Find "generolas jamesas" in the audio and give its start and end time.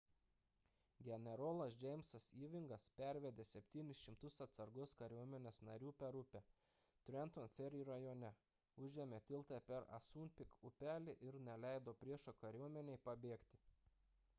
1.07-2.23